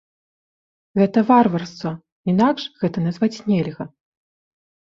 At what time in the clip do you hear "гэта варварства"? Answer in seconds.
0.99-1.91